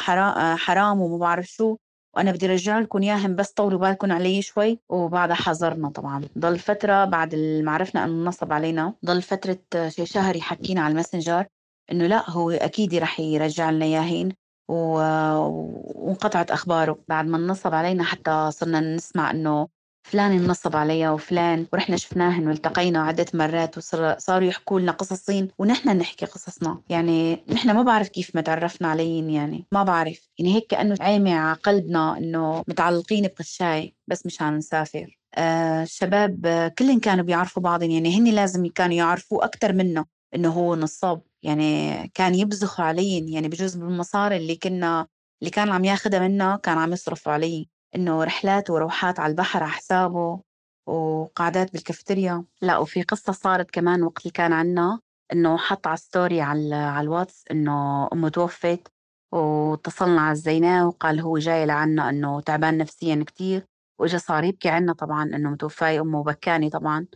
حرام 0.56 1.00
وما 1.00 1.18
بعرف 1.18 1.46
شو. 1.46 1.76
وأنا 2.16 2.32
بدي 2.32 2.46
ارجع 2.46 2.78
لكم 2.78 3.02
اياهم 3.02 3.36
بس 3.36 3.52
طولوا 3.52 3.78
بالكم 3.78 4.12
علي 4.12 4.42
شوي. 4.42 4.80
وبعدها 4.88 5.36
حذرنا 5.36 5.88
طبعا. 5.90 6.24
ضل 6.38 6.58
فترة 6.58 7.04
بعد 7.04 7.34
ما 7.34 7.72
عرفنا 7.72 8.04
إنه 8.04 8.28
نصب 8.28 8.52
علينا. 8.52 8.94
ضل 9.04 9.22
فترة 9.22 9.88
شي 9.88 10.06
شهر 10.06 10.36
يحكينا 10.36 10.80
على 10.80 10.92
الماسنجر. 10.92 11.46
إنه 11.92 12.06
لا 12.06 12.30
هو 12.30 12.50
أكيد 12.50 12.94
رح 12.94 13.20
يرجع 13.20 13.70
لنا 13.70 13.84
اياهن 13.84 14.32
وانقطعت 14.68 16.50
أخباره. 16.50 16.98
بعد 17.08 17.26
ما 17.26 17.38
نصب 17.38 17.74
علينا 17.74 18.04
حتى 18.04 18.50
صرنا 18.52 18.80
نسمع 18.80 19.30
إنه 19.30 19.68
فلان 20.02 20.46
نصب 20.46 20.76
عليها 20.76 21.10
وفلان 21.10 21.66
ورحنا 21.72 21.96
شفناهن 21.96 22.48
والتقينا 22.48 23.02
عدة 23.02 23.26
مرات 23.34 23.78
وصاروا 23.78 24.48
يحكوا 24.48 24.80
لنا 24.80 24.92
قصصين 24.92 25.48
ونحن 25.58 25.88
نحكي 25.98 26.26
قصصنا. 26.26 26.80
يعني 26.88 27.44
نحن 27.48 27.70
ما 27.70 27.82
بعرف 27.82 28.08
كيف 28.08 28.34
ما 28.34 28.40
تعرفنا 28.40 28.88
عليهم 28.88 29.30
يعني 29.30 29.66
ما 29.72 29.82
بعرف. 29.82 30.28
يعني 30.38 30.54
هيك 30.54 30.66
كأنه 30.66 30.96
عامي 31.00 31.32
على 31.32 31.56
قلبنا 31.56 32.18
إنه 32.18 32.64
متعلقين 32.68 33.26
بقشاي 33.26 33.94
بس 34.06 34.26
مشان 34.26 34.56
نسافر. 34.56 35.18
آه 35.34 35.82
الشباب 35.82 36.46
كلهم 36.78 37.00
كانوا 37.00 37.24
بيعرفوا 37.24 37.62
بعضهم 37.62 37.90
يعني 37.90 38.18
هن 38.18 38.24
لازم 38.24 38.66
كانوا 38.66 38.96
يعرفوا 38.96 39.44
أكثر 39.44 39.72
منا 39.72 40.04
إنه 40.34 40.48
هو 40.48 40.76
نصاب. 40.76 41.22
يعني 41.42 42.08
كان 42.14 42.34
يبزخوا 42.34 42.84
علي 42.84 43.32
يعني 43.32 43.48
بجوز 43.48 43.76
بالمصاري 43.76 44.36
اللي 44.36 44.56
كنا 44.56 45.06
اللي 45.42 45.50
كان 45.50 45.70
عم 45.70 45.84
ياخدها 45.84 46.20
منا 46.20 46.56
كان 46.56 46.78
عم 46.78 46.92
يصرف 46.92 47.28
علي 47.28 47.68
إنه 47.94 48.24
رحلات 48.24 48.70
وروحات 48.70 49.20
على 49.20 49.30
البحر 49.30 49.62
على 49.62 49.72
حسابه 49.72 50.40
وقعدات 50.86 51.72
بالكافيتيريا 51.72 52.44
لا 52.62 52.78
وفي 52.78 53.02
قصة 53.02 53.32
صارت 53.32 53.70
كمان 53.70 54.02
وقت 54.02 54.18
اللي 54.22 54.30
كان 54.32 54.52
عنا 54.52 55.00
إنه 55.32 55.56
حط 55.58 55.86
على 55.86 55.96
story 55.96 56.40
على, 56.40 56.74
على 56.74 57.04
الواتس 57.04 57.44
إنه 57.50 58.08
أمه 58.12 58.28
توفت 58.28 58.88
واتصلنا 59.32 60.20
عزيناه 60.20 60.86
وقال 60.86 61.20
هو 61.20 61.38
جاي 61.38 61.66
لعنا 61.66 62.08
إنه 62.10 62.40
تعبان 62.40 62.78
نفسيا 62.78 63.24
كتير 63.26 63.66
وإجا 64.00 64.18
صار 64.18 64.44
يبكي 64.44 64.68
عنا 64.68 64.92
طبعا 64.92 65.22
إنه 65.24 65.50
متوفاية 65.50 66.00
أمه 66.00 66.20
وبكاني 66.20 66.70
طبعا. 66.70 67.06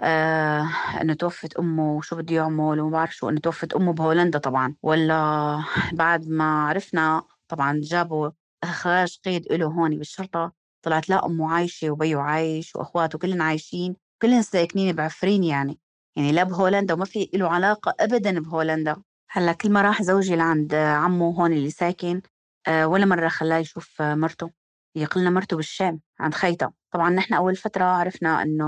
آه 0.00 0.68
إنه 1.00 1.14
توفت 1.14 1.56
أمه 1.56 1.92
وشو 1.96 2.16
بده 2.16 2.34
يعمل 2.36 2.80
وما 2.80 2.90
بعرف 2.90 3.14
شو 3.16 3.28
إنه 3.28 3.40
توفت 3.40 3.72
أمه 3.74 3.92
بهولندا 3.92 4.38
طبعا. 4.38 4.74
ولا 4.82 5.58
بعد 5.92 6.28
ما 6.28 6.66
عرفنا 6.68 7.22
طبعا 7.48 7.80
جابوا 7.82 8.30
اخراج 8.64 9.18
قيد 9.24 9.52
له 9.52 9.66
هون 9.66 9.98
بالشرطة 9.98 10.52
طلعت 10.82 11.08
لا 11.08 11.26
أمه 11.26 11.52
عايشة 11.52 11.90
وبيو 11.90 12.20
عايش 12.20 12.76
وأخواته 12.76 13.18
كلهم 13.18 13.42
عايشين 13.42 13.96
كلهم 14.22 14.42
ساكنين 14.42 14.96
بعفرين 14.96 15.44
يعني. 15.44 15.78
يعني 16.16 16.32
لا 16.32 16.42
بهولندا 16.42 16.94
وما 16.94 17.04
في 17.04 17.30
له 17.34 17.48
علاقة 17.48 17.94
ابدا 18.00 18.40
بهولندا. 18.40 18.96
هلأ 19.30 19.52
كل 19.52 19.70
ما 19.72 19.82
راح 19.82 20.02
زوجي 20.02 20.36
لعند 20.36 20.74
عمه 20.74 21.26
هون 21.30 21.52
اللي 21.52 21.70
ساكن 21.70 22.22
آه 22.68 22.86
ولا 22.86 23.06
مرة 23.06 23.28
خلاه 23.28 23.58
يشوف 23.58 24.02
مرته. 24.02 24.50
يقلنا 24.96 25.30
مرته 25.30 25.56
بالشام 25.56 26.00
عند 26.20 26.34
خيتا 26.34 26.72
طبعا 26.90 27.10
نحن 27.10 27.34
أول 27.34 27.56
فترة 27.56 27.84
عرفنا 27.84 28.42
إنه 28.42 28.64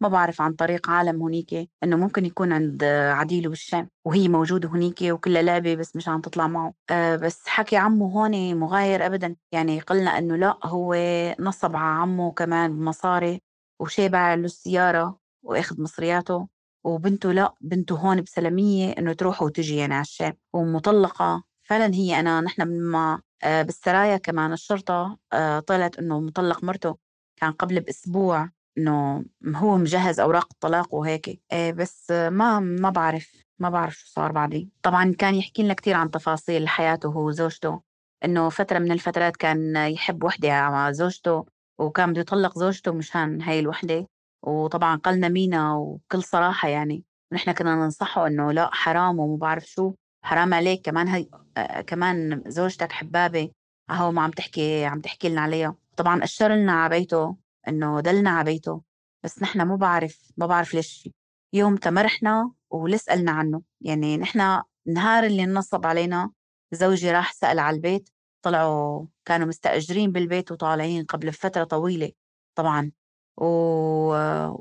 ما 0.00 0.08
بعرف 0.08 0.40
عن 0.40 0.52
طريق 0.52 0.90
عالم 0.90 1.22
هنيك 1.22 1.70
إنه 1.84 1.96
ممكن 1.96 2.24
يكون 2.26 2.52
عند 2.52 2.84
عديله 2.84 3.48
بالشام 3.50 3.88
وهي 4.04 4.28
موجودة 4.28 4.68
هنيك 4.68 5.02
وكلها 5.02 5.42
لعبة 5.42 5.74
بس 5.74 5.96
مش 5.96 6.08
عم 6.08 6.20
تطلع 6.20 6.46
معه. 6.46 6.74
أه 6.90 7.16
بس 7.16 7.46
حكي 7.48 7.76
عمه 7.76 8.06
هون 8.06 8.54
مغاير 8.56 9.06
أبدا. 9.06 9.36
يعني 9.52 9.80
قلنا 9.80 10.18
إنه 10.18 10.36
لا 10.36 10.58
هو 10.64 10.94
نصب 11.40 11.76
على 11.76 12.00
عمه 12.00 12.32
كمان 12.32 12.76
بمصاري 12.78 13.42
وشابع 13.80 14.34
له 14.34 14.44
السيارة 14.44 15.18
وأخذ 15.42 15.82
مصرياته. 15.82 16.48
وبنته 16.84 17.32
لا 17.32 17.54
بنته 17.60 17.94
هون 17.96 18.20
بسلامية 18.22 18.92
إنه 18.98 19.12
تروح 19.12 19.42
وتجي 19.42 19.76
يعني 19.76 19.94
على 19.94 20.02
الشام. 20.02 20.32
ومطلقة 20.52 21.44
فعلا 21.66 21.94
هي 21.94 22.20
أنا 22.20 22.40
نحن 22.40 22.62
ما 22.92 23.20
آه، 23.44 23.62
بالسرايا 23.62 24.16
كمان 24.16 24.52
الشرطة 24.52 25.18
آه، 25.32 25.60
طلعت 25.60 25.98
إنه 25.98 26.20
مطلق 26.20 26.64
مرته 26.64 26.96
كان 27.36 27.52
قبل 27.52 27.80
بأسبوع 27.80 28.50
إنه 28.78 29.24
هو 29.46 29.76
مجهز 29.76 30.20
أوراق 30.20 30.48
الطلاق 30.52 30.94
وهيك. 30.94 31.40
إيه 31.52 31.72
بس 31.72 32.10
ما 32.10 32.60
ما 32.60 32.90
بعرف 32.90 33.32
ما 33.58 33.70
بعرف 33.70 33.94
شو 33.98 34.06
صار 34.06 34.32
بعدين. 34.32 34.70
طبعا 34.82 35.14
كان 35.18 35.34
يحكي 35.34 35.62
لنا 35.62 35.74
كثير 35.74 35.94
عن 35.96 36.10
تفاصيل 36.10 36.68
حياته 36.68 37.08
هو 37.08 37.28
وزوجته 37.28 37.80
إنه 38.24 38.48
فترة 38.48 38.78
من 38.78 38.92
الفترات 38.92 39.36
كان 39.36 39.76
يحب 39.76 40.24
وحدة 40.24 40.48
مع 40.48 40.90
زوجته 40.92 41.46
وكان 41.78 42.10
بده 42.12 42.20
يطلق 42.20 42.58
زوجته 42.58 42.92
مشان 42.92 43.42
هاي 43.42 43.60
الوحدة. 43.60 44.06
وطبعا 44.42 44.96
قالنا 44.96 45.28
مينا 45.28 45.74
وبكل 45.74 46.22
صراحة 46.22 46.68
يعني 46.68 47.04
نحن 47.32 47.52
كنا 47.52 47.74
ننصحه 47.74 48.26
إنه 48.26 48.52
لا 48.52 48.70
حرام 48.74 49.18
وما 49.18 49.36
بعرف 49.36 49.64
شو. 49.66 49.94
حرام 50.26 50.54
عليك 50.54 50.82
كمان 50.82 51.08
هي 51.08 51.26
آه 51.56 51.80
كمان 51.80 52.42
زوجتك 52.46 52.92
حبابة 52.92 53.50
اهو 53.90 54.12
ما 54.12 54.22
عم 54.22 54.30
تحكي 54.30 54.84
عم 54.84 55.00
تحكي 55.00 55.28
لنا 55.28 55.40
عليها. 55.40 55.76
طبعا 55.96 56.24
اشر 56.24 56.54
لنا 56.54 56.72
على 56.72 56.98
بيته 56.98 57.36
إنه 57.68 58.00
دلنا 58.00 58.30
على 58.30 58.52
بيته 58.52 58.82
بس 59.24 59.42
نحن 59.42 59.62
ما 59.62 59.76
بعرف 59.76 60.30
ما 60.36 60.46
بعرف 60.46 60.74
ليش. 60.74 61.08
يوم 61.52 61.76
تمرحنا 61.76 62.52
ولسه 62.70 63.12
قلنا 63.12 63.32
عنه. 63.32 63.62
يعني 63.80 64.16
نحن 64.16 64.62
النهار 64.86 65.24
اللي 65.24 65.46
نصب 65.46 65.86
علينا 65.86 66.30
زوجي 66.72 67.10
راح 67.10 67.32
سأل 67.32 67.58
على 67.58 67.76
البيت 67.76 68.10
طلعوا 68.42 69.06
كانوا 69.24 69.46
مستأجرين 69.46 70.12
بالبيت 70.12 70.52
وطالعين 70.52 71.04
قبل 71.04 71.32
فترة 71.32 71.64
طويلة 71.64 72.12
طبعا. 72.54 72.92
و... 73.36 73.46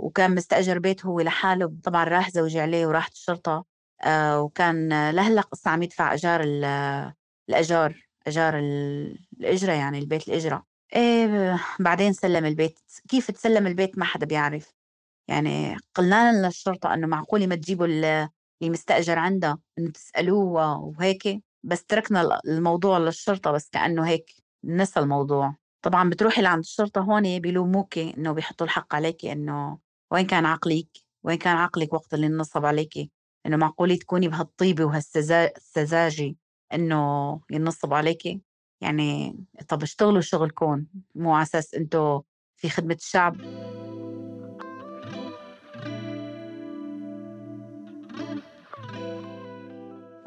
وكان 0.07 0.35
مستأجر 0.35 0.79
بيت 0.79 1.05
هو 1.05 1.21
لحاله 1.21 1.73
طبعا 1.83 2.03
راح 2.03 2.31
زوجي 2.31 2.59
عليه 2.59 2.87
وراحت 2.87 3.13
الشرطة. 3.13 3.51
آه 3.51 3.65
وكان 4.37 5.09
لهلا 5.09 5.41
قصة 5.41 5.71
عم 5.71 5.83
يدفع 5.83 6.13
أجار 6.13 6.41
الأجار 7.49 8.05
أجار 8.27 8.59
الإجرة 8.59 9.71
يعني 9.71 9.99
البيت 9.99 10.27
الإجرة. 10.27 10.63
إيه 10.95 11.57
بعدين 11.79 12.13
سلم 12.13 12.45
البيت. 12.45 12.79
كيف 13.09 13.31
تسلم 13.31 13.67
البيت؟ 13.67 13.97
ما 13.97 14.05
حدا 14.05 14.25
بيعرف. 14.25 14.73
يعني 15.27 15.77
قلنا 15.95 16.47
للشرطة 16.47 16.93
إنه 16.93 17.07
معقولة 17.07 17.47
ما 17.47 17.55
تجيبوا 17.55 17.85
اللي 17.85 18.29
مستأجر 18.63 19.19
عندها 19.19 19.59
إنه 19.79 19.91
تسألوه 19.91 20.77
وهيك. 20.79 21.43
بس 21.63 21.85
تركنا 21.85 22.39
الموضوع 22.47 22.97
للشرطة 22.97 23.51
بس 23.51 23.69
كأنه 23.69 24.07
هيك 24.07 24.31
نسى 24.63 24.99
الموضوع. 24.99 25.55
طبعا 25.81 26.09
بتروحي 26.09 26.41
لعند 26.41 26.59
الشرطة 26.59 27.01
هون 27.01 27.39
بيلوموك 27.39 27.97
إنه 27.97 28.31
بيحطوا 28.31 28.65
الحق 28.65 28.95
عليك 28.95 29.25
إنه 29.25 29.79
وين 30.11 30.25
كان 30.27 30.45
عقلك؟ 30.45 30.87
وين 31.23 31.37
كان 31.37 31.57
عقلك 31.57 31.93
وقت 31.93 32.13
اللي 32.13 32.27
نصب 32.27 32.65
عليك 32.65 33.11
إنه 33.45 33.57
معقولة 33.57 33.95
تكوني 33.95 34.27
بهالطيبة 34.27 34.85
وهالسذاجة 34.85 36.35
إنه 36.73 37.39
ينصب 37.51 37.93
عليكي 37.93 38.41
يعني 38.81 39.37
طب 39.67 39.83
اشتغلوا 39.83 40.21
شغلكم 40.21 40.85
مو 41.15 41.33
على 41.33 41.43
أساس 41.43 41.73
أنتم 41.73 42.21
في 42.55 42.69
خدمة 42.69 42.95
الشعب؟ 42.95 43.37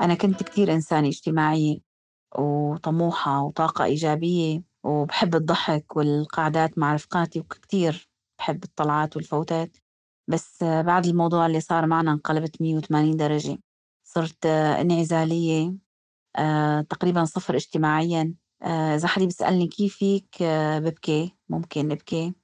أنا 0.00 0.14
كنت 0.14 0.42
كتير 0.42 0.72
إنسانة 0.72 1.08
اجتماعية 1.08 1.78
وطموحة 2.38 3.42
وطاقة 3.42 3.84
إيجابية 3.84 4.62
وبحب 4.84 5.34
الضحك 5.34 5.96
والقعدات 5.96 6.78
مع 6.78 6.94
رفقاتي 6.94 7.40
وكتير 7.40 8.08
بحب 8.38 8.64
الطلعات 8.64 9.16
والفوتات. 9.16 9.76
بس 10.28 10.62
بعد 10.62 11.06
الموضوع 11.06 11.46
اللي 11.46 11.60
صار 11.60 11.86
معنا 11.86 12.12
انقلبت 12.12 12.62
180 12.62 13.16
درجة. 13.16 13.58
صرت 14.04 14.46
انعزالية 14.46 15.74
آه، 16.36 16.80
تقريبا 16.80 17.24
صفر 17.24 17.56
اجتماعيا. 17.56 18.34
آه، 18.62 18.94
إذا 18.94 19.08
حدا 19.08 19.24
بيسألني 19.24 19.66
كيفك 19.66 20.42
آه، 20.42 20.78
ببكي 20.78 21.34
ممكن 21.48 21.92
ابكي 21.92 22.34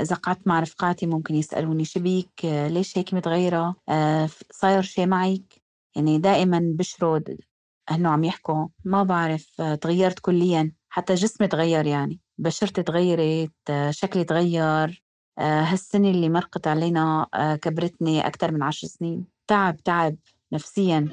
إذا 0.00 0.16
قعدت 0.16 0.46
مع 0.46 0.60
رفقاتي 0.60 1.06
ممكن 1.06 1.34
يسألوني 1.34 1.84
شو 1.84 2.00
بيك 2.00 2.30
ليش 2.44 2.98
هيك 2.98 3.14
متغيرة؟ 3.14 3.74
صاير 4.50 4.82
شيء 4.82 5.06
معك 5.06 5.62
يعني 5.96 6.18
دائما 6.18 6.60
بشرد 6.78 7.38
انه 7.90 8.08
عم 8.10 8.24
يحكوا. 8.24 8.68
ما 8.84 9.02
بعرف 9.02 9.62
تغيرت 9.80 10.18
كليا. 10.18 10.72
حتى 10.88 11.14
جسمي 11.14 11.48
تغير 11.48 11.86
يعني. 11.86 12.20
بشرتي 12.38 12.82
تغيرت 12.82 13.52
شكلي 13.90 14.24
تغير. 14.24 15.01
هالسنة 15.38 16.10
اللي 16.10 16.28
مرقت 16.28 16.66
علينا 16.66 17.26
كبرتني 17.62 18.26
أكثر 18.26 18.52
من 18.52 18.62
عشر 18.62 18.88
سنين. 18.88 19.26
تعب 19.46 19.76
تعب 19.76 20.16
نفسيا. 20.52 21.08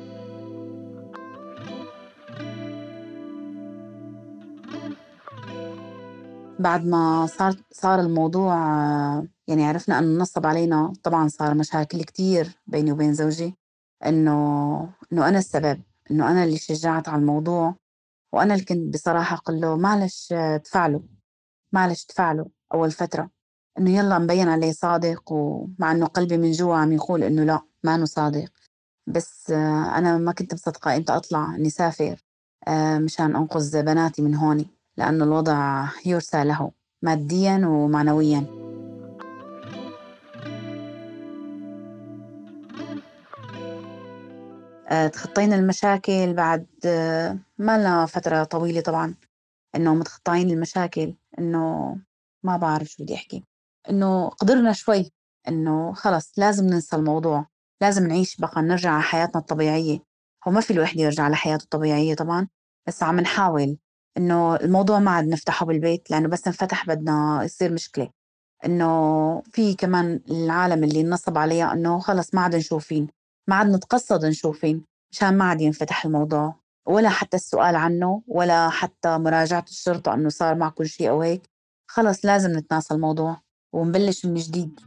بعد 6.59 6.85
ما 6.85 7.25
صار 7.25 7.55
صار 7.71 7.99
الموضوع 7.99 8.53
يعني 9.47 9.65
عرفنا 9.65 9.99
أنه 9.99 10.21
نصب 10.21 10.45
علينا 10.45 10.93
طبعا 11.03 11.27
صار 11.27 11.53
مشاكل 11.55 12.03
كتير 12.03 12.57
بيني 12.67 12.91
وبين 12.91 13.13
زوجي 13.13 13.55
إنه 14.05 14.33
إنه 15.13 15.29
أنا 15.29 15.37
السبب 15.37 15.81
إنه 16.11 16.31
أنا 16.31 16.43
اللي 16.43 16.57
شجعت 16.57 17.09
على 17.09 17.19
الموضوع 17.21 17.75
وأنا 18.33 18.53
اللي 18.53 18.65
كنت 18.65 18.93
بصراحة 18.93 19.35
أقول 19.35 19.61
له 19.61 19.77
معلش 19.77 20.33
تفعله 20.63 21.03
معلش 21.71 22.05
تفعله 22.05 22.49
أول 22.73 22.91
فترة. 22.91 23.38
إنه 23.79 23.97
يلا 23.97 24.19
مبين 24.19 24.47
عليه 24.49 24.71
صادق 24.71 25.31
ومع 25.31 25.91
إنه 25.91 26.05
قلبي 26.05 26.37
من 26.37 26.51
جوا 26.51 26.75
عم 26.75 26.91
يقول 26.91 27.23
إنه 27.23 27.43
لا 27.43 27.61
ما 27.83 27.95
إنه 27.95 28.05
صادق. 28.05 28.49
بس 29.07 29.51
أنا 29.95 30.17
ما 30.17 30.31
كنت 30.31 30.53
مصدقة 30.53 30.95
إمتى 30.97 31.13
أطلع 31.13 31.55
إني 31.55 31.69
سافر 31.69 32.23
مشان 32.97 33.35
أنقذ 33.35 33.83
بناتي 33.83 34.21
من 34.21 34.35
هوني 34.35 34.67
لأن 34.97 35.21
الوضع 35.21 35.87
يرثى 36.05 36.43
له 36.43 36.71
ماديا 37.01 37.61
ومعنويا. 37.67 38.45
آه، 44.91 45.07
تخطينا 45.07 45.55
المشاكل 45.55 46.33
بعد 46.33 46.67
آه، 46.85 47.37
ما 47.57 47.77
لنا 47.77 48.05
فترة 48.05 48.43
طويلة 48.43 48.81
طبعا 48.81 49.15
إنه 49.75 49.95
متخطين 49.95 50.51
المشاكل 50.51 51.15
إنه 51.39 51.95
ما 52.43 52.57
بعرف 52.57 52.87
شو 52.87 53.03
بدي 53.03 53.15
أحكي. 53.15 53.43
إنه 53.89 54.29
قدرنا 54.29 54.73
شوي 54.73 55.11
إنه 55.47 55.93
خلص 55.93 56.31
لازم 56.37 56.65
ننسى 56.65 56.95
الموضوع 56.95 57.45
لازم 57.81 58.07
نعيش 58.07 58.37
بقى 58.37 58.61
نرجع 58.61 58.91
على 58.91 59.03
حياتنا 59.03 59.41
الطبيعية. 59.41 59.99
هو 60.47 60.51
ما 60.51 60.61
في 60.61 60.73
الواحد 60.73 60.99
يرجع 60.99 61.29
لحياته 61.29 61.63
الطبيعية 61.63 62.15
طبعا 62.15 62.47
بس 62.87 63.03
عم 63.03 63.19
نحاول 63.19 63.77
إنه 64.17 64.55
الموضوع 64.55 64.99
ما 64.99 65.11
عاد 65.11 65.27
نفتحه 65.27 65.65
بالبيت 65.65 66.11
لأنه 66.11 66.27
بس 66.29 66.47
انفتح 66.47 66.85
بدنا 66.85 67.41
يصير 67.43 67.73
مشكلة. 67.73 68.09
إنه 68.65 69.41
في 69.41 69.73
كمان 69.75 70.21
العالم 70.29 70.83
اللي 70.83 71.03
نصب 71.03 71.37
عليها 71.37 71.73
إنه 71.73 71.99
خلص 71.99 72.33
ما 72.33 72.41
عاد 72.41 72.55
نشوفين 72.55 73.07
ما 73.47 73.55
عاد 73.55 73.67
نتقصد 73.67 74.25
نشوفين 74.25 74.85
مشان 75.11 75.37
ما 75.37 75.45
عاد 75.45 75.61
ينفتح 75.61 76.05
الموضوع. 76.05 76.55
ولا 76.87 77.09
حتى 77.09 77.37
السؤال 77.37 77.75
عنه 77.75 78.23
ولا 78.27 78.69
حتى 78.69 79.17
مراجعة 79.17 79.65
الشرطة 79.69 80.13
أنه 80.13 80.29
صار 80.29 80.55
معكم 80.55 80.83
شيء 80.83 81.09
أو 81.09 81.21
هيك. 81.21 81.49
خلص 81.87 82.25
لازم 82.25 82.57
نتناسى 82.57 82.93
الموضوع. 82.93 83.41
ونبلش 83.73 84.25
من 84.25 84.35
جديد. 84.35 84.79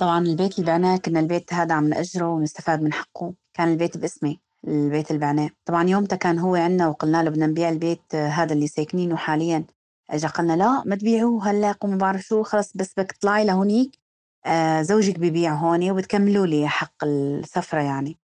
طبعا 0.00 0.18
البيت 0.18 0.58
اللي 0.58 0.66
بعناه 0.66 0.96
كنا 0.96 1.20
البيت 1.20 1.54
هذا 1.54 1.74
عم 1.74 1.88
نأجره 1.88 2.28
ونستفاد 2.28 2.82
من 2.82 2.92
حقه. 2.92 3.34
كان 3.54 3.68
البيت 3.68 3.96
باسمي 3.96 4.40
البيت 4.68 5.10
اللي 5.10 5.20
بعناه. 5.20 5.50
طبعا 5.64 5.88
يومتها 5.88 6.16
كان 6.16 6.38
هو 6.38 6.54
عندنا 6.54 6.88
وقلنا 6.88 7.22
له 7.22 7.30
بدنا 7.30 7.46
نبيع 7.46 7.68
البيت 7.68 8.14
هذا 8.14 8.52
اللي 8.52 8.66
ساكنينه 8.66 9.16
حاليا. 9.16 9.64
اجى 10.10 10.26
قلنا 10.26 10.56
لا 10.56 10.82
ما 10.86 10.96
تبيعوه 10.96 11.50
هلا 11.50 11.74
وما 11.82 11.96
بعرف 11.96 12.20
شو 12.20 12.42
خلص 12.42 12.76
بس 12.76 12.92
بدك 12.96 13.12
تطلعي 13.12 13.44
لهونيك. 13.44 13.98
آه 14.46 14.82
زوجك 14.82 15.18
ببيع 15.18 15.54
هون 15.54 15.90
وبتكملوا 15.90 16.46
لي 16.46 16.68
حق 16.68 17.04
السفرة 17.04 17.80
يعني. 17.80 18.18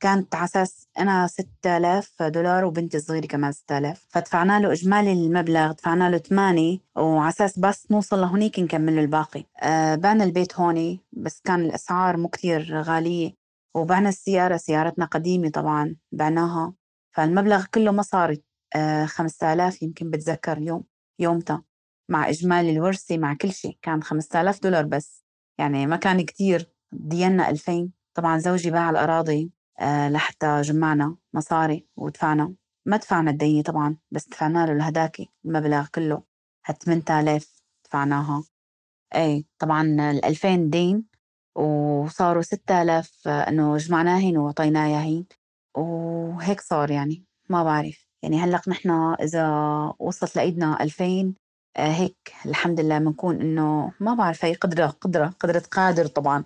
كانت 0.00 0.34
على 0.34 0.44
أساس 0.44 0.88
أنا 0.98 1.26
6000 1.26 2.22
دولار 2.22 2.64
وبنتي 2.64 2.96
الصغيرة 2.96 3.26
كمان 3.26 3.52
6000 3.52 4.06
فدفعنا 4.08 4.60
له 4.60 4.72
إجمالي 4.72 5.12
المبلغ 5.12 5.72
دفعنا 5.72 6.10
له 6.10 6.18
8 6.18 6.78
وعلى 6.96 7.28
أساس 7.28 7.58
بس 7.58 7.90
نوصل 7.90 8.20
لهونيك 8.20 8.58
نكمل 8.60 8.96
له 8.96 9.02
الباقي. 9.02 9.44
آه 9.62 9.94
بعنا 9.94 10.24
البيت 10.24 10.54
هون 10.60 10.98
بس 11.12 11.40
كان 11.44 11.60
الأسعار 11.60 12.16
مو 12.16 12.28
كثير 12.28 12.82
غالية. 12.82 13.32
وبعنا 13.76 14.08
السيارة 14.08 14.56
سيارتنا 14.56 15.04
قديمة 15.04 15.48
طبعا 15.50 15.96
بعناها. 16.12 16.74
فالمبلغ 17.16 17.64
كله 17.74 17.92
مصاري 17.92 18.42
آه 18.76 19.06
5000 19.06 19.82
يمكن 19.82 20.10
بتذكر 20.10 20.58
يوم 20.58 20.84
يومتها. 21.18 21.64
مع 22.10 22.28
إجمالي 22.28 22.70
الورثة 22.70 23.18
مع 23.18 23.34
كل 23.34 23.52
شيء. 23.52 23.78
كان 23.82 24.02
5000 24.02 24.62
دولار 24.62 24.84
بس. 24.86 25.24
يعني 25.58 25.86
ما 25.86 25.96
كان 25.96 26.20
كثير 26.24 26.70
دينا 26.92 27.50
2000 27.50 27.90
طبعا 28.14 28.38
زوجي 28.38 28.70
باع 28.70 28.90
الأراضي. 28.90 29.59
لحتى 29.82 30.60
جمعنا 30.60 31.16
مصاري 31.34 31.86
ودفعنا. 31.96 32.54
ما 32.86 32.96
دفعنا 32.96 33.30
الدينة 33.30 33.62
طبعا 33.62 33.96
بس 34.10 34.28
دفعنا 34.28 34.66
له 34.66 34.72
الهداكي 34.72 35.28
المبلغ 35.44 35.86
كله. 35.94 36.22
هال 36.66 36.78
8000 36.78 37.62
دفعناها. 37.84 38.44
إيه 39.14 39.44
طبعا 39.58 39.82
ال 39.82 40.24
2000 40.24 40.56
دين 40.56 41.04
وصاروا 41.56 42.42
6000 42.42 43.28
آه، 43.28 43.48
إنه 43.48 43.76
جمعناهن 43.76 44.36
وعطيناهن 44.38 45.24
وهيك 45.76 46.60
صار 46.60 46.90
يعني 46.90 47.24
ما 47.48 47.64
بعرف. 47.64 48.06
يعني 48.22 48.38
هلأ 48.38 48.60
نحن 48.68 48.90
إذا 49.20 49.46
وصلت 49.98 50.36
لإيدنا 50.36 50.82
2000 50.82 51.34
آه، 51.76 51.92
هيك 51.92 52.34
الحمد 52.46 52.80
لله 52.80 52.98
بنكون 52.98 53.40
إنه 53.40 53.92
ما 54.00 54.14
بعرف 54.14 54.44
هي 54.44 54.54
قدرة 54.54 54.86
قدرة 54.86 55.26
قدرة 55.40 55.62
قادر 55.72 56.06
طبعا. 56.06 56.44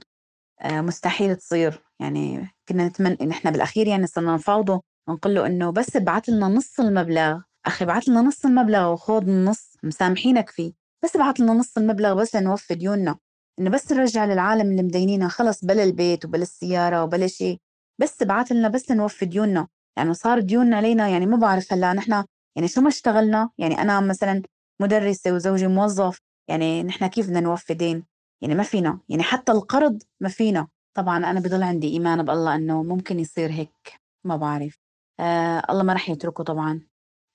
آه، 0.60 0.80
مستحيل 0.80 1.36
تصير. 1.36 1.82
يعني 2.00 2.53
كنا 2.68 2.88
نتمنى 2.88 3.26
نحن 3.26 3.50
بالأخير 3.50 3.86
يعني 3.86 4.06
صرنا 4.06 4.34
نفاوضه 4.34 4.82
ونقول 5.08 5.34
له 5.34 5.46
إنه 5.46 5.70
بس 5.70 5.96
ابعث 5.96 6.28
لنا 6.28 6.48
نص 6.48 6.80
المبلغ. 6.80 7.40
أخي 7.66 7.84
ابعث 7.84 8.08
لنا 8.08 8.20
نص 8.20 8.44
المبلغ 8.44 8.92
وخذ 8.92 9.28
النص 9.28 9.76
مسامحينك 9.82 10.50
فيه. 10.50 10.72
بس 11.04 11.16
ابعث 11.16 11.40
لنا 11.40 11.52
نص 11.52 11.78
المبلغ 11.78 12.14
بس 12.14 12.36
لنوفي 12.36 12.74
ديوننا. 12.74 13.16
إنه 13.58 13.70
بس 13.70 13.92
نرجع 13.92 14.24
للعالم 14.24 14.70
اللي 14.70 14.82
مدينينا 14.82 15.28
خلص 15.28 15.64
بلا 15.64 15.82
البيت 15.82 16.24
وبلا 16.24 16.42
السيارة 16.42 17.04
وبلا 17.04 17.26
شيء. 17.26 17.58
بس 18.00 18.22
ابعث 18.22 18.52
لنا 18.52 18.68
بس 18.68 18.90
نوفي 18.90 19.26
ديوننا. 19.26 19.68
يعني 19.96 20.14
صار 20.14 20.40
ديون 20.40 20.74
علينا 20.74 21.08
يعني 21.08 21.26
ما 21.26 21.36
بعرف 21.36 21.72
هلأ 21.72 21.92
نحن 21.92 22.24
يعني 22.56 22.68
شو 22.68 22.80
ما 22.80 22.88
اشتغلنا. 22.88 23.50
يعني 23.58 23.82
أنا 23.82 24.00
مثلا 24.00 24.42
مدرسة 24.80 25.32
وزوجي 25.32 25.66
موظف. 25.66 26.18
يعني 26.48 26.82
نحن 26.82 27.06
كيف 27.06 27.26
بدنا 27.26 27.40
نوفي 27.40 27.74
دين؟ 27.74 28.04
يعني 28.42 28.54
ما 28.54 28.62
فينا. 28.62 29.00
يعني 29.08 29.22
حتى 29.22 29.52
القرض 29.52 30.02
ما 30.20 30.28
فينا. 30.28 30.68
طبعا 30.94 31.16
أنا 31.16 31.40
بضل 31.40 31.62
عندي 31.62 31.88
إيمان 31.92 32.22
بالله 32.22 32.54
إنه 32.54 32.82
ممكن 32.82 33.20
يصير 33.20 33.50
هيك 33.52 34.00
ما 34.24 34.36
بعرف. 34.36 34.78
آه 35.20 35.62
الله 35.70 35.82
ما 35.82 35.92
رح 35.92 36.10
يتركه 36.10 36.44
طبعا. 36.44 36.80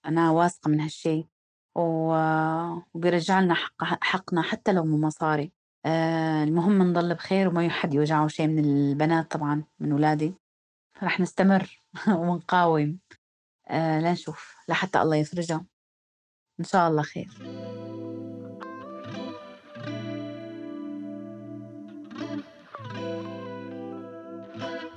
أنا 0.06 0.32
واثقة 0.32 0.70
من 0.70 0.80
هالشي. 0.82 1.28
وبيرجع 1.76 3.40
لنا 3.40 3.54
حق 3.54 3.84
حقنا 4.04 4.42
حتى 4.42 4.72
لو 4.74 4.86
مو 4.86 4.98
مصاري. 4.98 5.52
آه 5.86 6.44
المهم 6.44 6.84
نضل 6.84 7.16
بخير 7.16 7.48
وما 7.48 7.70
حد 7.70 7.94
يوجعه 7.94 8.28
شيء 8.28 8.48
من 8.48 8.66
البنات 8.66 9.32
طبعا 9.32 9.64
من 9.80 9.94
ولادي 9.94 10.34
رح 11.04 11.20
نستمر 11.20 11.82
ونقاوم. 12.08 13.00
آه 13.68 14.00
لنشوف 14.00 14.56
لحتى 14.70 15.02
الله 15.02 15.16
يفرجها. 15.16 15.66
إن 16.60 16.66
شاء 16.66 16.90
الله 16.90 17.02
خير. 17.02 17.79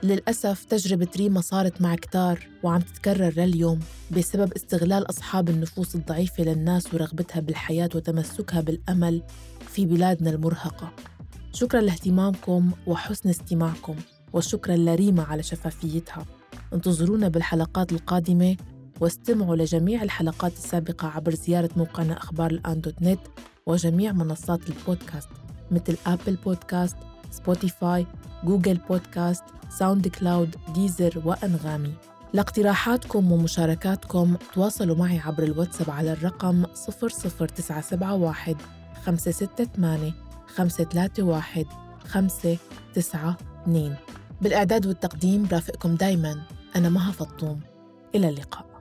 للأسف 0.03 0.65
تجربة 0.65 1.09
ريما 1.17 1.41
صارت 1.41 1.81
مع 1.81 1.95
كتار 1.95 2.49
وعم 2.63 2.81
تتكرر 2.81 3.33
لليوم 3.37 3.81
بسبب 4.11 4.53
استغلال 4.53 5.11
أصحاب 5.11 5.49
النفوس 5.49 5.95
الضعيفة 5.95 6.45
للناس 6.45 6.95
ورغبتها 6.95 7.41
بالحياة 7.41 7.89
وتمسكها 7.95 8.61
بالأمل 8.61 9.23
في 9.69 9.87
بلادنا 9.87 10.31
المرهقة. 10.31 10.93
شكرا 11.53 11.81
لاهتمامكم 11.81 12.71
وحسن 12.87 13.29
استماعكم 13.29 13.97
وشكرا 14.33 14.77
لريما 14.77 15.23
على 15.23 15.43
شفافيتها. 15.43 16.27
انتظرونا 16.75 17.29
بالحلقات 17.29 17.93
القادمة 17.93 18.57
واستمعوا 19.01 19.57
لجميع 19.57 20.03
الحلقات 20.03 20.53
السابقة 20.53 21.09
عبر 21.09 21.35
زيارة 21.35 21.71
موقعنا 21.77 22.19
أخبار 22.19 22.51
الآن 22.51 22.81
dot 22.81 23.03
net 23.03 23.21
وجميع 23.67 24.13
منصات 24.13 24.61
البودكاست 24.71 25.29
مثل 25.71 25.97
Apple 26.07 26.37
Podcast، 26.37 26.97
Spotify، 27.31 28.07
Google 28.45 28.79
Podcast، 28.89 29.45
SoundCloud، 29.79 30.57
Deezer 30.75 31.23
وأنغامي. 31.25 31.95
لاقتراحاتكم 32.33 33.33
ومشاركاتكم 33.33 34.37
تواصلوا 34.55 34.97
معي 34.97 35.19
عبر 35.19 35.43
الواتساب 35.43 35.91
على 35.91 36.13
الرقم 36.13 36.65
00971 36.65 38.57
568 39.05 40.13
531 40.47 41.67
592 42.07 43.97
بالإعداد 44.41 44.87
والتقديم 44.87 45.49
رافقكم 45.53 45.95
دايما. 45.95 46.43
أنا 46.77 46.89
مها 46.89 47.13
فطوم. 47.13 47.61
إلى 48.15 48.29
اللقاء. 48.29 48.72